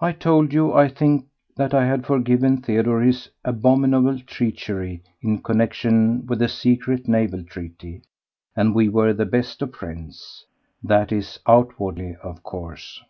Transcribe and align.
I 0.00 0.12
told 0.12 0.54
you, 0.54 0.72
I 0.72 0.88
think, 0.88 1.26
that 1.58 1.74
I 1.74 1.84
had 1.84 2.06
forgiven 2.06 2.56
Theodore 2.62 3.02
his 3.02 3.28
abominable 3.44 4.18
treachery 4.20 5.02
in 5.20 5.42
connexion 5.42 6.24
with 6.26 6.38
the 6.38 6.48
secret 6.48 7.06
naval 7.06 7.44
treaty, 7.44 8.00
and 8.56 8.74
we 8.74 8.88
were 8.88 9.12
the 9.12 9.26
best 9.26 9.60
of 9.60 9.74
friends—that 9.74 11.12
is, 11.12 11.38
outwardly, 11.46 12.16
of 12.22 12.42
course. 12.42 13.02